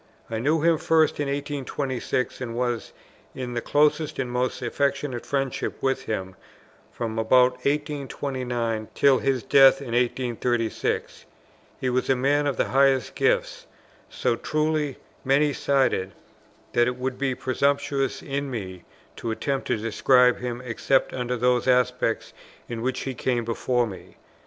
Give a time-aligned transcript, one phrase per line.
[0.31, 2.91] I knew him first in 1826, and was
[3.35, 6.35] in the closest and most affectionate friendship with him
[6.91, 11.25] from about 1829 till his death in 1836.
[11.79, 13.67] He was a man of the highest gifts,
[14.09, 16.13] so truly many sided,
[16.73, 18.83] that it would be presumptuous in me
[19.17, 22.33] to attempt to describe him, except under those aspects
[22.67, 24.17] in which he came before me.